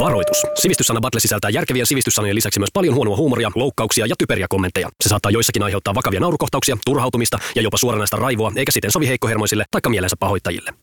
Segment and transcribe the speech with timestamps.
[0.00, 0.42] Varoitus.
[0.54, 4.88] Sivistyssana Battle sisältää järkeviä sivistyssanojen lisäksi myös paljon huonoa huumoria, loukkauksia ja typeriä kommentteja.
[5.00, 9.64] Se saattaa joissakin aiheuttaa vakavia naurukohtauksia, turhautumista ja jopa suoranaista raivoa, eikä siten sovi heikkohermoisille
[9.70, 10.74] tai mielensä pahoittajille.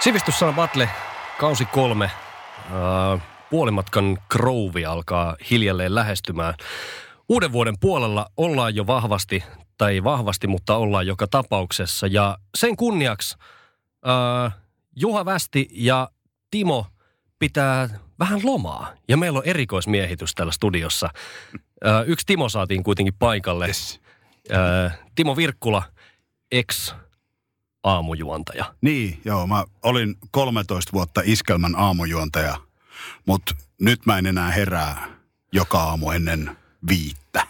[0.00, 0.88] Sivistyssana Battle,
[1.38, 2.10] kausi kolme.
[2.66, 6.54] Uh, puolimatkan krouvi alkaa hiljalleen lähestymään.
[7.28, 9.44] Uuden vuoden puolella ollaan jo vahvasti,
[9.78, 12.06] tai vahvasti, mutta ollaan joka tapauksessa.
[12.06, 13.36] Ja sen kunniaksi
[14.06, 14.52] uh,
[14.96, 16.08] Juha Västi ja
[16.50, 16.86] Timo
[17.42, 17.88] pitää
[18.18, 18.92] vähän lomaa.
[19.08, 21.10] Ja meillä on erikoismiehitys täällä studiossa.
[21.54, 21.60] Uh,
[22.06, 23.66] yksi Timo saatiin kuitenkin paikalle.
[23.66, 24.00] Yes.
[24.50, 25.82] Uh, Timo Virkkula,
[26.52, 26.94] ex
[27.84, 28.74] aamujuontaja.
[28.80, 29.46] Niin, joo.
[29.46, 32.56] Mä olin 13 vuotta iskelmän aamujuontaja,
[33.26, 35.08] mutta nyt mä en enää herää
[35.52, 36.56] joka aamu ennen
[36.88, 37.46] viittä.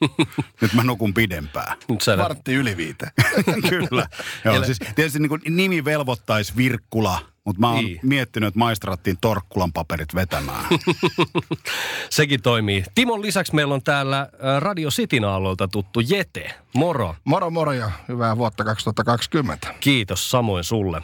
[0.60, 1.76] Nyt mä nukun pidempään.
[1.88, 3.10] Nyt sä Vartti yli viite.
[3.68, 4.06] Kyllä.
[4.44, 8.00] Joo, siis tietysti niin kuin nimi velvoittaisi Virkkula, mutta mä oon Niin.
[8.02, 10.64] miettinyt, että maistraattiin Torkkulan paperit vetämään.
[12.10, 12.84] Sekin toimii.
[12.94, 16.54] Timon lisäksi meillä on täällä ä, Radio Cityn alueelta tuttu Jete.
[16.74, 17.14] Moro.
[17.24, 19.74] Moro moro ja hyvää vuotta 2020.
[19.80, 21.02] Kiitos samoin sulle.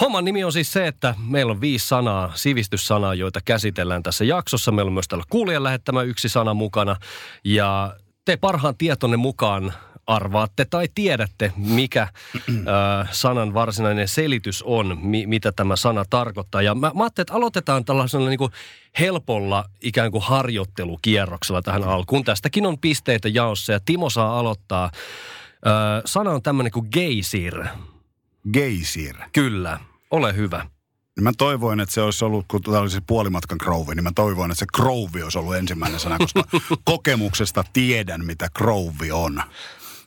[0.00, 4.72] Homman nimi on siis se, että meillä on viisi sanaa, sivistyssanaa, joita käsitellään tässä jaksossa.
[4.72, 6.96] Meillä on myös täällä kuulijan lähettämä yksi sana mukana.
[7.44, 9.72] Ja te parhaan tietonne mukaan
[10.10, 12.08] arvaatte tai tiedätte, mikä
[12.48, 12.52] ö,
[13.10, 16.62] sanan varsinainen selitys on, mi, mitä tämä sana tarkoittaa.
[16.62, 18.52] Ja mä, mä ajattelin, että aloitetaan tällaisella niin kuin
[18.98, 22.24] helpolla ikään kuin harjoittelukierroksella tähän alkuun.
[22.24, 24.90] Tästäkin on pisteitä jaossa ja Timo saa aloittaa.
[25.66, 27.64] Ö, sana on tämmöinen kuin geysir.
[28.52, 29.16] Geysir.
[29.32, 29.78] Kyllä,
[30.10, 30.66] ole hyvä.
[31.16, 34.12] Niin Mä toivoin, että se olisi ollut, kun tämä oli se puolimatkan krouvi, niin mä
[34.14, 36.44] toivoin, että se krouvi olisi ollut ensimmäinen sana, koska
[36.84, 39.42] kokemuksesta tiedän, mitä krouvi on.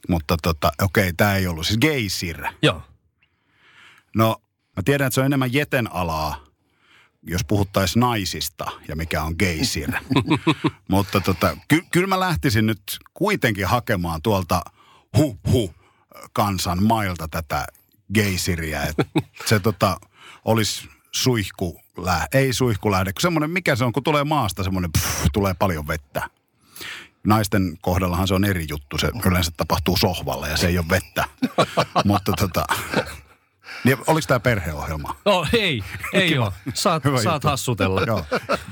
[0.09, 1.68] Mutta tota, okei, tämä ei ollut.
[1.68, 2.44] Siis geysir.
[2.62, 2.81] Joo.
[4.16, 4.41] No,
[4.75, 6.46] mä tiedän, että se on enemmän jeten alaa,
[7.24, 9.91] jos puhuttaisiin naisista ja mikä on geysir.
[10.91, 12.81] Mutta tota, ky- kyllä mä lähtisin nyt
[13.14, 14.62] kuitenkin hakemaan tuolta
[15.18, 15.74] hu-hu
[16.34, 17.66] kansan mailta tätä
[18.14, 18.84] geysiriä.
[18.84, 18.96] Et
[19.50, 20.00] se tota,
[20.46, 21.81] olisi suihku,
[22.34, 26.30] ei suihkulähde, kun semmoinen, mikä se on, kun tulee maasta semmoinen, pff, tulee paljon vettä.
[27.28, 31.25] Naisten kohdallahan se on eri juttu, se yleensä tapahtuu sohvalla ja se ei ole vettä.
[32.06, 32.66] Mutta tota,
[33.84, 35.16] niin, oliko tämä perheohjelma?
[35.25, 36.45] No ei, ei Kiva.
[36.45, 36.53] ole.
[36.73, 37.47] Saat, Hyvä saat juttu.
[37.47, 38.01] hassutella.
[38.01, 38.25] Joo.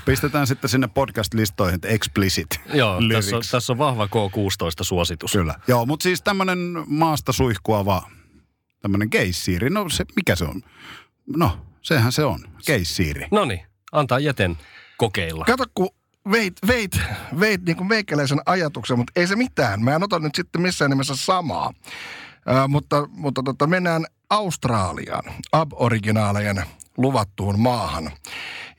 [0.06, 5.31] Pistetään sitten sinne podcast-listoihin, että explicit Joo tässä, on, tässä on vahva K16-suositus.
[5.31, 5.56] Kyllä.
[5.68, 8.09] Joo, mutta siis tämmöinen maasta suihkuava,
[8.81, 10.62] tämmöinen geissiiri, no se, mikä se on?
[11.35, 13.28] No, sehän se on, geissiiri.
[13.31, 14.57] No niin, antaa jäten
[14.97, 15.45] kokeilla.
[15.45, 15.89] Kato, kun
[16.32, 17.00] veit, veit,
[17.40, 19.84] veit niin kuin meikäläisen ajatuksen, mutta ei se mitään.
[19.84, 21.74] Mä en ota nyt sitten missään nimessä samaa.
[22.50, 26.64] Äh, mutta mutta tota, mennään Australiaan, aboriginaalejen
[26.98, 28.12] luvattuun maahan.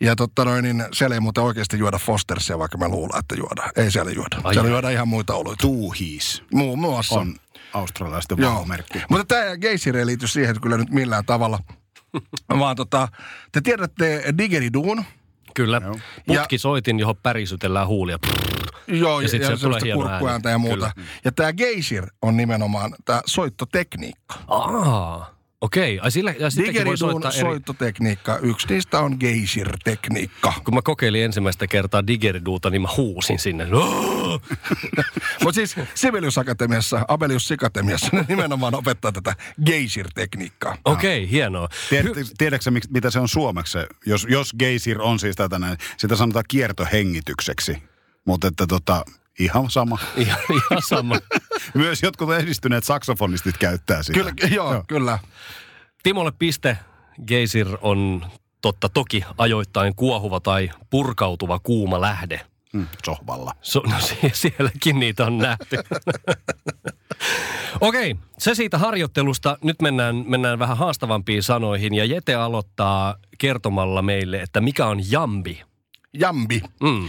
[0.00, 3.70] Ja totta noin, niin siellä ei muuten oikeasti juoda Fostersia, vaikka mä luulen, että juoda.
[3.76, 4.36] Ei siellä juoda.
[4.44, 4.74] Ai siellä jaa.
[4.74, 5.60] juodaan ihan muita oluita.
[5.60, 7.20] Tuuhiis Muun muassa.
[7.20, 7.34] on
[7.72, 8.50] australialaisten Joo.
[8.52, 9.02] vauvamerkki.
[9.08, 11.58] Mutta tämä geysiri ei liity siihen kyllä nyt millään tavalla.
[12.58, 13.08] Vaan tota,
[13.52, 15.04] te tiedätte digeriduun.
[15.54, 15.80] Kyllä.
[15.84, 15.94] Joo.
[16.26, 18.18] Putkisoitin, johon pärisytellään huulia.
[18.86, 20.54] Joo, Ja ja, sit ja, se tulee hieno kurkkuääntä ääni.
[20.54, 20.90] ja muuta.
[20.94, 21.06] Kyllä.
[21.24, 24.34] Ja tämä geysir on nimenomaan tämä soittotekniikka.
[24.48, 26.00] Aa, okei.
[26.00, 27.40] Ai sillä, ja Digeriduun soittaa eri...
[27.40, 30.52] soittotekniikka, yksi niistä on geysir-tekniikka.
[30.64, 33.66] Kun mä kokeilin ensimmäistä kertaa digeriduuta, niin mä huusin sinne.
[35.44, 39.34] Mutta siis Sibelius Akatemiassa, Abelius Sikatemiassa ne nimenomaan opettaa tätä
[39.66, 40.76] geysir-tekniikkaa.
[40.84, 41.68] Okei, hienoa.
[41.90, 43.78] Tiedätkö, tiedätkö miksi- mitä se on suomeksi?
[44.06, 47.82] Jos, jos geysir on siis tätä näin, sitä sanotaan kiertohengitykseksi.
[48.24, 49.04] Mutta että tota,
[49.38, 49.98] ihan sama.
[50.16, 51.14] Ihan, ihan sama.
[51.74, 54.18] Myös jotkut edistyneet saksofonistit käyttää sitä.
[54.18, 55.18] Kyllä, joo, joo, kyllä.
[56.02, 56.78] Timolle piste.
[57.26, 58.26] Geysir on
[58.62, 62.40] totta toki ajoittain kuohuva tai purkautuva kuuma lähde.
[62.72, 63.52] Mm, sohvalla.
[63.62, 65.76] So, no sie- sielläkin niitä on nähty.
[67.80, 69.58] Okei, se siitä harjoittelusta.
[69.62, 71.94] Nyt mennään, mennään vähän haastavampiin sanoihin.
[71.94, 75.62] Ja Jete aloittaa kertomalla meille, että mikä on jambi.
[76.12, 76.62] Jambi.
[76.82, 77.08] Mm.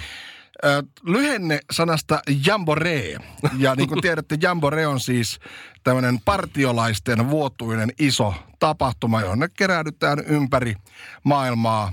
[1.04, 3.18] Lyhenne sanasta jamboree.
[3.58, 5.40] Ja niin kuin tiedätte, jamboree on siis
[5.84, 10.76] tämmöinen partiolaisten vuotuinen iso tapahtuma, jonne keräydytään ympäri
[11.24, 11.92] maailmaa.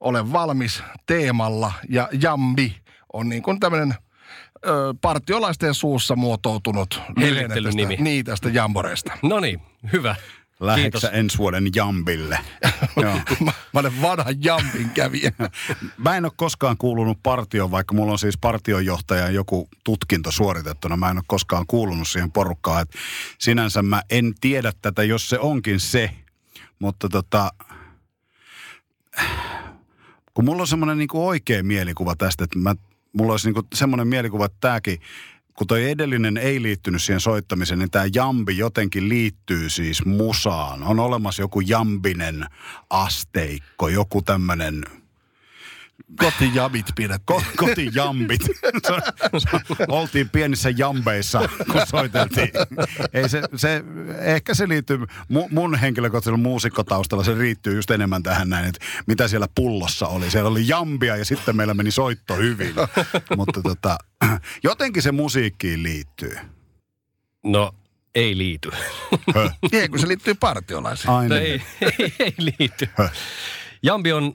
[0.00, 2.76] Ole valmis teemalla ja jambi
[3.12, 3.94] on niin kuin tämmöinen
[4.66, 7.02] ö, partiolaisten suussa muotoutunut
[7.76, 7.96] nimi.
[8.00, 9.12] Niin, tästä jamboreesta.
[9.22, 9.60] No niin,
[9.92, 10.16] hyvä.
[10.60, 11.04] Läheksä Kiitos.
[11.12, 12.38] ensi vuoden Jambille?
[13.40, 15.32] Mä, mä olen vanha jampin kävijä.
[15.98, 20.96] Mä en ole koskaan kuulunut partioon, vaikka mulla on siis partionjohtajan joku tutkinto suoritettuna.
[20.96, 22.82] Mä en ole koskaan kuulunut siihen porukkaan.
[22.82, 22.90] Et
[23.38, 26.10] sinänsä mä en tiedä tätä, jos se onkin se.
[26.78, 27.52] Mutta tota,
[30.34, 32.74] kun mulla on semmoinen niinku oikea mielikuva tästä, että mä,
[33.12, 35.00] mulla olisi niinku semmoinen mielikuva, että tämäkin,
[35.54, 40.82] kun toi edellinen ei liittynyt siihen soittamiseen, niin tämä jambi jotenkin liittyy siis musaan.
[40.82, 42.46] On olemassa joku jambinen
[42.90, 44.84] asteikko, joku tämmöinen
[46.18, 47.40] Kotijamit pidettiin.
[47.40, 48.40] Ko- kotijambit.
[49.88, 52.48] Oltiin pienissä jambeissa, kun soiteltiin.
[53.12, 53.84] Ei se, se,
[54.18, 54.98] ehkä se liittyy,
[55.28, 60.30] mu, mun henkilökohtaisella muusikkotaustalla se riittyy just enemmän tähän näin, että mitä siellä pullossa oli.
[60.30, 62.74] Siellä oli jambia ja sitten meillä meni soitto hyvin.
[63.36, 63.98] Mutta tota,
[64.64, 66.36] jotenkin se musiikkiin liittyy.
[67.44, 67.74] No,
[68.14, 68.70] ei liity.
[69.72, 71.06] Ei, kun se liittyy partiolaisiin.
[71.06, 71.36] No Aina.
[71.36, 71.62] ei,
[71.98, 72.88] ei, ei liity.
[72.98, 73.12] Höh.
[73.84, 74.32] Jambi on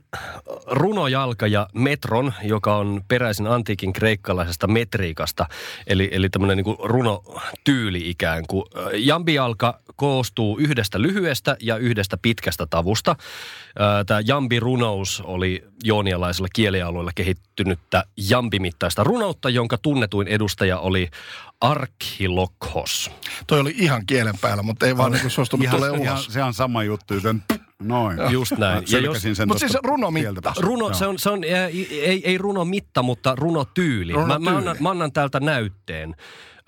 [0.68, 5.46] runojalka ja metron, joka on peräisin antiikin kreikkalaisesta metriikasta,
[5.88, 8.66] eli, eli tämmöinen niin runotyyli ikään kuin.
[8.98, 13.16] Jambijalka koostuu yhdestä lyhyestä ja yhdestä pitkästä tavusta.
[14.06, 21.10] Tämä jambi-runous oli joonialaisella kielialueella kehittynyttä jambimittaista runoutta, jonka tunnetuin edustaja oli
[21.62, 23.12] Archilokhos.
[23.48, 26.26] Toi oli ihan kielen päällä, mutta ei vaan niin suostunut Ihan, tulee ihan, ulos.
[26.26, 27.44] se on sama juttu, joten
[27.82, 28.18] noin.
[28.32, 28.78] Just näin.
[28.92, 30.54] Mä Ja jos- sen Mut tosta siis runomitta.
[30.60, 34.14] Runo, se on, se on ei, ei runomitta, mutta runotyyli.
[34.14, 34.58] Mä, mä, Runotyyli.
[34.58, 36.16] annan, mä annan täältä näytteen.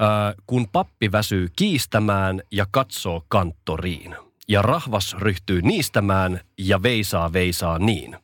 [0.02, 4.16] Äh, kun pappi väsyy kiistämään ja katsoo kanttoriin,
[4.48, 8.16] ja rahvas ryhtyy niistämään ja veisaa veisaa niin.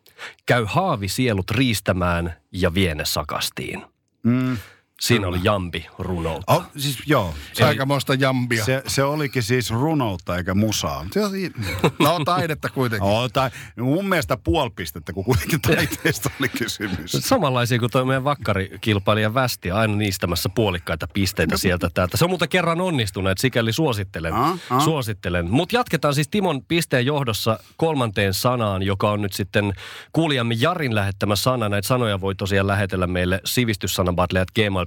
[0.45, 3.83] Käy haavi sielut riistämään ja viene sakastiin.
[4.23, 4.57] Mm.
[5.01, 6.53] Siinä oli jambi runoutta.
[6.53, 7.33] Oh, siis joo.
[7.53, 8.65] Se aikamoista jambia.
[8.65, 11.05] Se, se olikin siis runoutta eikä musaa.
[11.11, 11.51] Se oli,
[11.99, 13.09] No taidetta kuitenkin.
[13.09, 13.49] oh, tai,
[13.79, 17.11] mun mielestä puoli pistettä, kun kuitenkin taiteesta oli kysymys.
[17.19, 22.17] Samanlaisia kuin tuo meidän vakkarikilpailija Västi, aina niistämässä puolikkaita pisteitä sieltä täältä.
[22.17, 24.33] Se on muuten kerran onnistunut, että sikäli suosittelen.
[24.33, 24.83] Ah, ah.
[24.83, 25.51] suosittelen.
[25.51, 29.73] Mutta jatketaan siis Timon pisteen johdossa kolmanteen sanaan, joka on nyt sitten
[30.11, 31.69] kuulijamme Jarin lähettämä sana.
[31.69, 34.86] Näitä sanoja voi tosiaan lähetellä meille sivistyssanabattle.gmail.com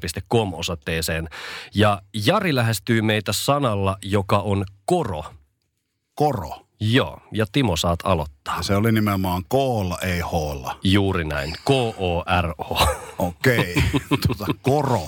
[0.55, 1.29] osoitteeseen.
[1.75, 5.25] Ja Jari lähestyy meitä sanalla, joka on koro.
[6.14, 6.50] Koro.
[6.81, 8.56] Joo, ja Timo saat aloittaa.
[8.56, 10.79] Ja se oli nimenomaan koolla, ei hoolla.
[10.85, 11.52] Juuri näin.
[11.64, 12.79] K-O-R-O.
[13.19, 13.75] Okei.
[14.26, 15.06] tuota, koro.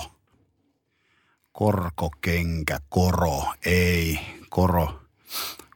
[1.51, 4.19] Korkokenkä, koro, ei,
[4.49, 4.99] koro.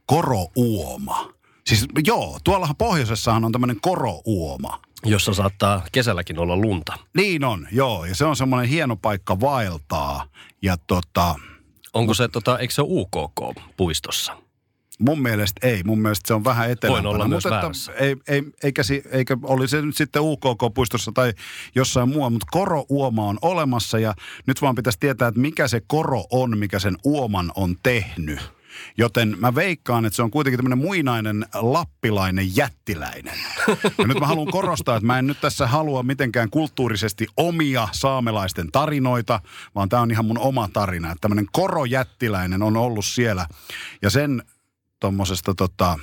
[0.05, 1.36] Korouoma.
[1.67, 4.81] Siis joo, tuollahan pohjoisessahan on tämmöinen korouoma.
[5.05, 6.93] jossa saattaa kesälläkin olla lunta.
[7.15, 8.05] Niin on, joo.
[8.05, 10.25] Ja se on semmoinen hieno paikka vaeltaa.
[10.61, 11.35] Ja tota,
[11.93, 14.33] Onko se, tota, eikö se ole UKK-puistossa?
[14.99, 15.83] Mun mielestä ei.
[15.83, 17.09] Mun mielestä se on vähän etelämpänä.
[17.09, 21.33] olla myös Mutta että ei, ei, eikä, si, eikä oli se nyt sitten UKK-puistossa tai
[21.75, 24.13] jossain muualla, mutta korouoma on olemassa ja
[24.45, 28.56] nyt vaan pitäisi tietää, että mikä se koro on, mikä sen uoman on tehnyt.
[28.97, 33.37] Joten mä veikkaan, että se on kuitenkin tämmöinen muinainen lappilainen jättiläinen.
[33.97, 38.71] Ja nyt mä haluan korostaa, että mä en nyt tässä halua mitenkään kulttuurisesti omia saamelaisten
[38.71, 39.41] tarinoita,
[39.75, 41.11] vaan tämä on ihan mun oma tarina.
[41.11, 43.47] Että tämmöinen korojättiläinen on ollut siellä
[44.01, 44.43] ja sen
[44.99, 45.99] tuommoisesta tota,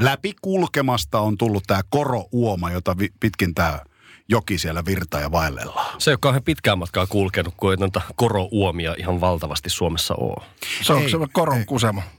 [0.00, 3.80] läpikulkemasta on tullut tämä korouoma, jota pitkin tämä
[4.28, 6.00] joki siellä virtaa ja vaellellaan.
[6.00, 10.46] Se ei ole kauhean pitkään matkaa kulkenut, kun ei noita korouomia ihan valtavasti Suomessa ole.
[10.82, 12.02] Se on Ei, se koron kusema.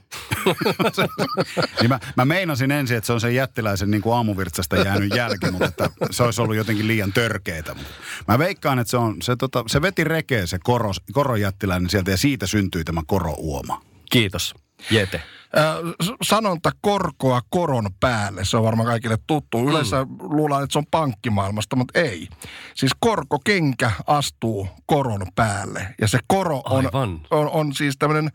[1.80, 5.50] Niin mä, mä meinasin ensin, että se on sen jättiläisen niin kuin aamuvirtsasta jäänyt jälki,
[5.50, 7.74] mutta että se olisi ollut jotenkin liian törkeetä.
[7.74, 7.90] Mutta
[8.28, 12.16] Mä veikkaan, että se, on, se, tota, se veti rekeä se koro, korojättiläinen sieltä ja
[12.16, 13.82] siitä syntyi tämä korouoma.
[14.10, 14.54] Kiitos.
[14.90, 15.22] Jete.
[16.22, 19.68] Sanonta korkoa koron päälle, se on varmaan kaikille tuttu.
[19.68, 20.16] Yleensä mm.
[20.20, 22.28] luullaan, että se on pankkimaailmasta, mutta ei.
[22.74, 25.94] Siis korkokenkä astuu koron päälle.
[26.00, 27.20] Ja se koro on, Aivan.
[27.30, 28.30] on, on siis tämmöinen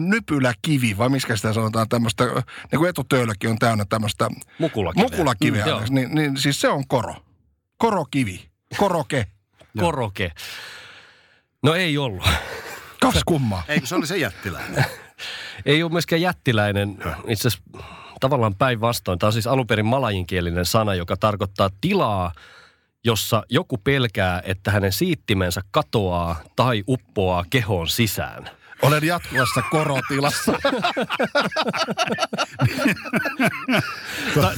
[0.00, 5.10] nypyläkivi, vai miskä sitä sanotaan tämmöistä, niin kuin etutöölläkin on täynnä tämmöistä Mukulakiveä.
[5.10, 5.64] mukulakiveä.
[5.64, 7.14] Mm, niin, niin siis se on koro.
[7.78, 8.50] Korokivi.
[8.76, 9.26] Koroke.
[9.80, 10.32] Koroke.
[11.62, 12.28] No ei ollut.
[13.00, 13.62] Kas kummaa.
[13.68, 14.84] Eikö se oli se jättiläinen?
[15.66, 16.98] Ei ole myöskään jättiläinen.
[17.28, 17.64] Itse asiassa
[18.20, 19.18] tavallaan päinvastoin.
[19.18, 22.32] Tämä on siis alun perin malajinkielinen sana, joka tarkoittaa tilaa,
[23.04, 28.50] jossa joku pelkää, että hänen siittimensä katoaa tai uppoaa kehoon sisään.
[28.82, 30.52] Olen jatkuvassa korotilassa.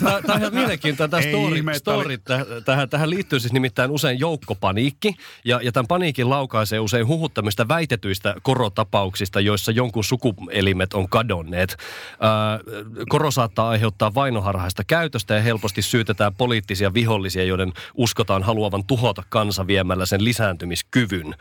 [0.03, 5.17] Tämä on ihan mielenkiintoinen tämä story, story täh- tähän, tähän liittyy siis nimittäin usein joukkopaniikki,
[5.45, 11.77] ja, ja tämän paniikin laukaisee usein huhuttamista väitetyistä korotapauksista, joissa jonkun sukuelimet on kadonneet.
[12.21, 12.61] Ää,
[13.09, 19.67] koro saattaa aiheuttaa vainoharhaista käytöstä ja helposti syytetään poliittisia vihollisia, joiden uskotaan haluavan tuhota kansa
[19.67, 21.35] viemällä sen lisääntymiskyvyn.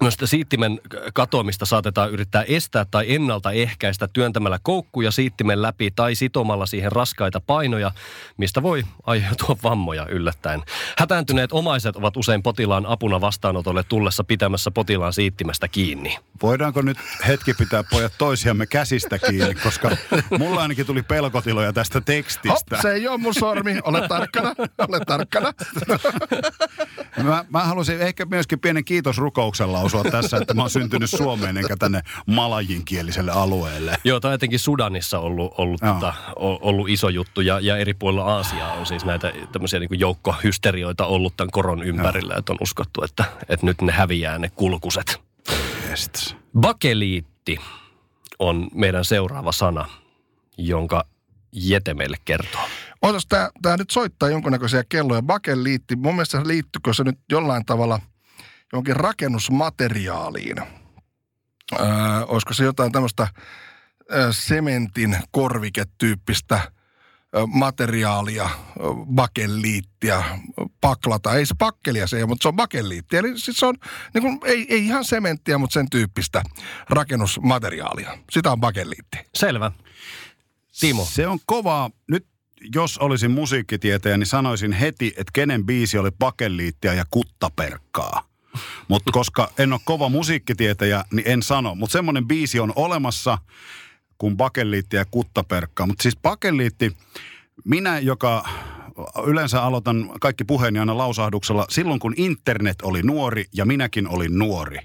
[0.00, 0.80] Myös sitä siittimen
[1.14, 7.90] katoamista saatetaan yrittää estää tai ennaltaehkäistä työntämällä koukkuja siittimen läpi tai sitomalla siihen raskaita painoja,
[8.36, 10.62] mistä voi aiheutua vammoja yllättäen.
[10.98, 16.18] Hätääntyneet omaiset ovat usein potilaan apuna vastaanotolle tullessa pitämässä potilaan siittimestä kiinni.
[16.42, 19.90] Voidaanko nyt hetki pitää pojat toisiamme käsistä kiinni, koska
[20.38, 22.82] mulla ainakin tuli pelkotiloja tästä Hop, tekstistä.
[22.82, 23.78] se ei ole mun sormi.
[23.82, 24.54] Ole tarkkana,
[24.88, 25.52] ole tarkkana.
[27.22, 31.76] Mä, mä haluaisin ehkä myöskin pienen kiitosrukouksen lausua tässä, että mä oon syntynyt Suomeen enkä
[31.76, 33.96] tänne malajinkieliselle alueelle.
[34.04, 35.94] Joo, tämä on etenkin Sudanissa ollut, ollut, Joo.
[35.94, 41.06] tota, ollut iso juttu ja, ja eri puolilla Aasiaa on siis näitä tämmöisiä niin joukkohysterioita
[41.06, 45.20] ollut tämän koron ympärillä, että on uskottu, että, että nyt ne häviää ne kulkuset.
[45.90, 46.36] Yes.
[46.60, 47.58] Bakeliitti
[48.38, 49.88] on meidän seuraava sana,
[50.58, 51.04] jonka
[51.52, 52.60] Jete meille kertoo.
[53.02, 55.22] Ootas, tää, tää nyt soittaa jonkunnäköisiä kelloja.
[55.22, 58.00] Bakeliitti, mun mielestä liittyykö se nyt jollain tavalla
[58.72, 60.58] johonkin rakennusmateriaaliin?
[60.60, 61.86] Öö,
[62.26, 63.28] olisiko se jotain tämmöistä
[64.30, 66.72] sementin korviketyyppistä
[67.46, 68.50] materiaalia,
[69.14, 70.24] bakeliittia,
[70.80, 71.34] paklata.
[71.34, 73.16] Ei se pakkelia se ei ole, mutta se on bakeliitti.
[73.16, 73.74] Eli siis se on
[74.14, 76.42] niin kuin, ei, ei ihan sementtiä, mutta sen tyyppistä
[76.90, 78.18] rakennusmateriaalia.
[78.30, 79.18] Sitä on bakeliitti.
[79.34, 79.72] Selvä.
[80.80, 81.04] Timo.
[81.04, 81.90] Se on kovaa.
[82.10, 82.26] Nyt
[82.74, 88.28] jos olisin musiikkitietäjä, niin sanoisin heti, että kenen biisi oli pakeliittia ja kuttaperkkaa.
[88.88, 91.74] Mutta koska en ole kova musiikkitietäjä, niin en sano.
[91.74, 93.38] Mutta semmoinen biisi on olemassa
[94.18, 95.86] kuin bakeliitti ja kuttaperkkaa.
[95.86, 96.96] Mutta siis bakeliitti,
[97.64, 98.48] minä, joka
[99.26, 104.78] yleensä aloitan kaikki puheeni aina lausahduksella, silloin kun internet oli nuori ja minäkin olin nuori.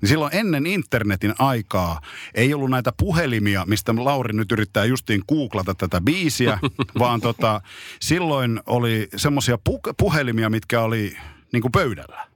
[0.00, 2.00] Niin silloin ennen internetin aikaa
[2.34, 6.58] ei ollut näitä puhelimia, mistä Lauri nyt yrittää justiin googlata tätä biisiä,
[6.98, 7.60] vaan tota,
[8.00, 11.16] silloin oli semmoisia pu- puhelimia, mitkä oli
[11.52, 12.29] niin kuin pöydällä.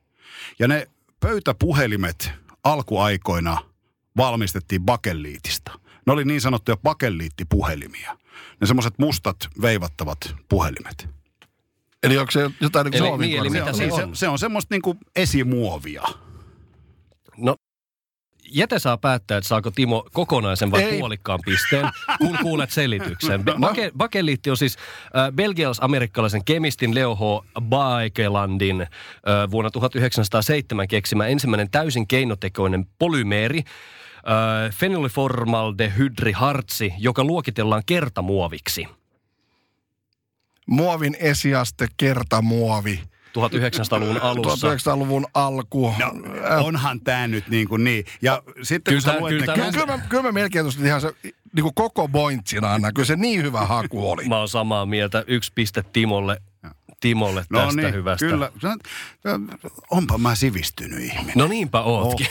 [0.58, 0.86] Ja ne
[1.20, 2.32] pöytäpuhelimet
[2.64, 3.58] alkuaikoina
[4.16, 5.72] valmistettiin bakelliitista.
[6.06, 8.18] Ne oli niin sanottuja bakelliittipuhelimia.
[8.60, 11.08] Ne semmoiset mustat veivattavat puhelimet.
[12.02, 14.16] Eli onko se jotain niin Eli- kuin niin, eli mitä Se, se se, on?
[14.16, 16.02] se on semmoista niinku esimuovia.
[18.54, 20.98] No, Jete saa päättää, että saako Timo kokonaisen vai Ei.
[20.98, 23.44] puolikkaan pisteen, kun kuulet selityksen.
[23.60, 24.82] Bake, bakeliitti on siis äh,
[25.32, 27.20] belgialais-amerikkalaisen kemistin Leo H.
[27.60, 28.88] Baekelandin äh,
[29.50, 33.64] vuonna 1907 keksimä ensimmäinen täysin keinotekoinen polymeeri, äh,
[34.74, 38.88] fenylformaldehydrihartsi, joka luokitellaan kertamuoviksi.
[40.66, 43.02] Muovin esiaste, kertamuovi.
[43.38, 44.68] 1900-luvun alussa.
[44.68, 45.94] 1900-luvun alku.
[45.98, 46.12] No,
[46.64, 48.04] onhan tämä nyt niin kuin niin.
[48.22, 51.00] Ja sitten Kyllä kun sä luet kyllä Kyllä, kyllä, mä, kyllä mä melkein tuosta ihan
[51.00, 51.12] se
[51.54, 52.94] niin kuin koko pointsina annan.
[52.94, 54.28] Kyllä se niin hyvä haku oli.
[54.28, 55.24] Mä oon samaa mieltä.
[55.26, 56.40] Yksi piste Timolle,
[57.04, 58.26] Timolle No tästä niin, hyvästä.
[58.26, 58.50] kyllä.
[59.90, 61.32] Onpa mä sivistynyt ihminen.
[61.36, 62.26] No niinpä ootkin.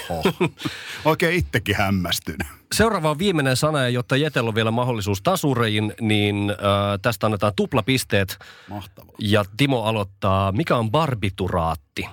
[1.05, 2.47] Oikein itsekin hämmästynyt.
[2.73, 6.55] Seuraava on viimeinen sana, ja jotta Jetel on vielä mahdollisuus tasureihin, niin äh,
[7.01, 8.39] tästä annetaan tuplapisteet.
[8.69, 9.15] Mahtavaa.
[9.19, 12.05] Ja Timo aloittaa, mikä on barbituraatti?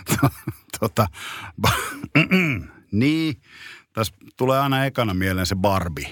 [0.80, 1.06] tota,
[2.92, 3.40] niin,
[3.92, 6.08] tässä tulee aina ekana mieleen se Barbie.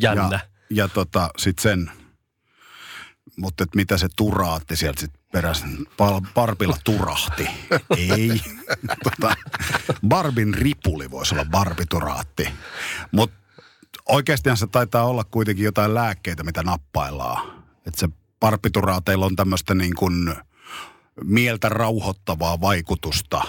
[0.00, 0.28] Jännä.
[0.32, 1.90] Ja, ja tota, sit sen,
[3.38, 5.66] mutta et mitä se turaatti sieltä sit perässä,
[5.96, 7.48] Pal- Barbilla turahti.
[7.96, 8.40] Ei.
[9.04, 9.36] tota,
[10.08, 12.48] Barbin ripuli voisi olla barbituraatti.
[13.12, 13.36] Mutta
[14.08, 17.64] oikeastihan se taitaa olla kuitenkin jotain lääkkeitä, mitä nappaillaan.
[17.86, 18.08] Että se
[18.40, 20.34] barbituraateilla on tämmöistä niin kuin
[21.24, 23.42] mieltä rauhoittavaa vaikutusta.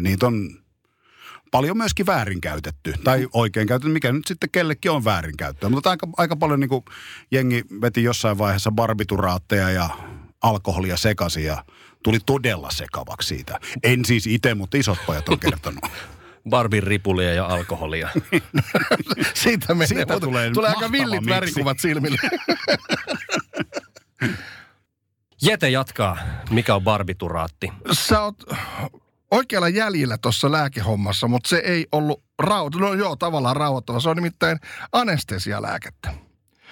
[0.00, 0.60] Niitä on
[1.50, 2.94] paljon myöskin väärinkäytetty.
[3.04, 5.68] Tai oikein käytetty, mikä nyt sitten kellekin on väärinkäyttöä.
[5.70, 6.84] Mutta aika, aika paljon niin kuin
[7.30, 9.88] jengi veti jossain vaiheessa barbituraatteja ja
[10.42, 11.64] alkoholia sekaisin ja
[12.04, 13.60] tuli todella sekavaksi siitä.
[13.82, 15.84] En siis itse, mutta isot pojat on kertonut.
[16.50, 18.08] Barbin ripulia ja alkoholia.
[19.34, 19.86] Siitä menee.
[19.86, 21.34] Siitä Mutta tulee tulee aika villit miksi.
[21.34, 22.18] värikuvat silmille.
[25.42, 26.18] Jete jatkaa,
[26.50, 27.72] mikä on barbituraatti?
[27.92, 28.36] Sä oot
[29.30, 32.84] oikealla jäljellä tuossa lääkehommassa, mutta se ei ollut rauhoittava.
[32.84, 34.00] No joo, tavallaan rauhoittava.
[34.00, 34.58] Se on nimittäin
[34.92, 36.14] anestesialääkettä.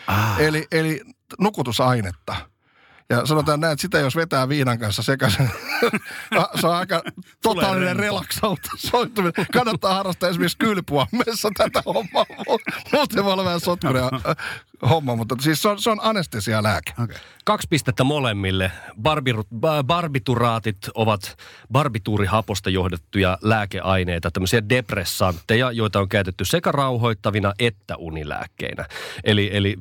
[0.07, 0.41] Ah.
[0.41, 1.01] Eli, eli
[1.41, 2.37] nukutusainetta.
[3.11, 5.51] Ja sanotaan näin, että sitä jos vetää viinan kanssa sekaisin,
[6.61, 7.03] se on aika
[7.43, 8.03] totaalinen rempa.
[8.03, 9.47] relaksoituminen.
[9.53, 12.27] Kannattaa harrastaa esimerkiksi kylpyammeessa tätä hommaa.
[12.93, 13.61] Muuten voi olla vähän
[14.15, 14.37] äh,
[14.89, 16.93] homma, mutta siis se on, se on anestesialääke.
[17.03, 17.17] Okay.
[17.45, 18.73] Kaksi pistettä molemmille.
[19.03, 21.37] Barbiru, ba- barbituraatit ovat
[21.73, 28.87] barbituurihaposta johdettuja lääkeaineita, tämmöisiä depressantteja, joita on käytetty sekä rauhoittavina että unilääkkeinä.
[29.25, 29.77] Eli, eli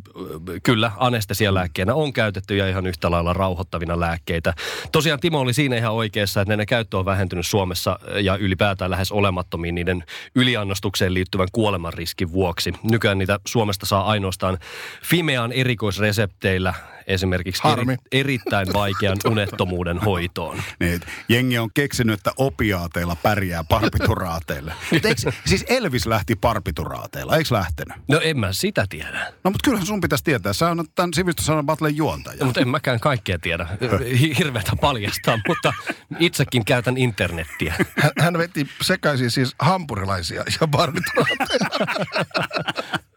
[0.63, 4.54] kyllä anestesialääkkeenä on käytetty ja ihan yhtä lailla rauhoittavina lääkkeitä.
[4.92, 9.12] Tosiaan Timo oli siinä ihan oikeassa, että ne käyttö on vähentynyt Suomessa ja ylipäätään lähes
[9.12, 10.04] olemattomiin niiden
[10.36, 12.74] yliannostukseen liittyvän kuolemanriskin vuoksi.
[12.84, 14.58] Nykyään niitä Suomesta saa ainoastaan
[15.03, 16.74] Fimean erikoisresepteillä
[17.08, 17.94] esimerkiksi Harmi.
[17.94, 20.62] eri, erittäin vaikean unettomuuden hoitoon.
[20.79, 24.74] Niin, jengi on keksinyt, että opiaateilla pärjää parpituraateille.
[24.91, 27.98] Eikö, siis Elvis lähti parpituraateilla, eikö lähtenyt?
[28.08, 29.34] No en mä sitä tiedä.
[29.44, 30.53] No mutta kyllähän sun pitäisi tietää.
[30.53, 32.46] Sä on tämän sivistyssanan battlen juontaja.
[32.46, 33.67] Mutta en mäkään kaikkea tiedä.
[34.20, 35.74] Hi- Hirveätä paljastaa, mutta
[36.20, 37.75] itsekin käytän internettiä.
[38.01, 41.70] Hän, hän veti sekaisin siis hampurilaisia ja barbituraatteja.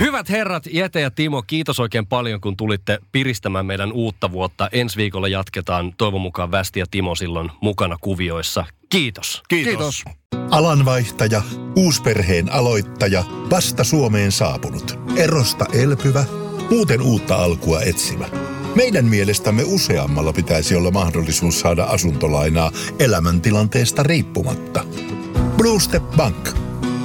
[0.00, 4.68] Hyvät herrat, Jete ja Timo, kiitos oikein paljon, kun tulitte piristämään meidän uutta vuotta.
[4.72, 8.64] Ensi viikolla jatketaan toivon mukaan Västi ja Timo silloin mukana kuvioissa.
[8.88, 9.42] Kiitos.
[9.48, 9.70] Kiitos.
[9.70, 10.04] Kiitos.
[10.50, 11.42] Alanvaihtaja,
[11.76, 16.24] uusperheen aloittaja, vasta Suomeen saapunut, erosta elpyvä,
[16.70, 18.26] muuten uutta alkua etsimä.
[18.74, 24.84] Meidän mielestämme useammalla pitäisi olla mahdollisuus saada asuntolainaa elämäntilanteesta riippumatta.
[25.56, 26.48] Blue Step Bank.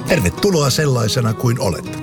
[0.07, 2.00] Tervetuloa sellaisena kuin olet.